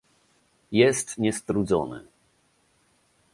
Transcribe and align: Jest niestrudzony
Jest 0.71 1.17
niestrudzony 1.17 2.05